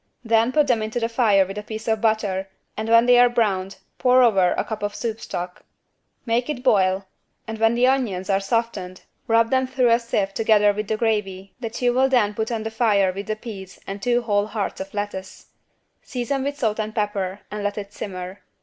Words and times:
Then 0.25 0.51
put 0.51 0.65
them 0.65 0.81
into 0.81 0.99
the 0.99 1.07
fire 1.07 1.45
with 1.45 1.59
a 1.59 1.61
piece 1.61 1.87
of 1.87 2.01
butter 2.01 2.49
and 2.75 2.89
when 2.89 3.05
they 3.05 3.19
are 3.19 3.29
browned, 3.29 3.77
pour 3.99 4.23
over 4.23 4.53
a 4.53 4.63
cup 4.63 4.81
of 4.81 4.95
soup 4.95 5.21
stock. 5.21 5.63
Make 6.25 6.49
it 6.49 6.63
boil 6.63 7.05
and 7.47 7.59
when 7.59 7.75
the 7.75 7.85
onions 7.85 8.27
are 8.27 8.39
softened 8.39 9.03
rub 9.27 9.51
them 9.51 9.67
through 9.67 9.91
a 9.91 9.99
sieve 9.99 10.33
together 10.33 10.73
with 10.73 10.87
the 10.87 10.97
gravy 10.97 11.53
that 11.59 11.83
you 11.83 11.93
will 11.93 12.09
then 12.09 12.33
put 12.33 12.51
on 12.51 12.63
the 12.63 12.71
fire 12.71 13.11
with 13.13 13.27
the 13.27 13.35
peas 13.35 13.79
and 13.85 14.01
two 14.01 14.23
whole 14.23 14.47
hearts 14.47 14.81
of 14.81 14.91
lettuce. 14.95 15.49
Season 16.01 16.43
with 16.43 16.57
salt 16.57 16.79
and 16.79 16.95
pepper 16.95 17.41
and 17.51 17.63
let 17.63 17.77
it 17.77 17.93
simmer. 17.93 18.39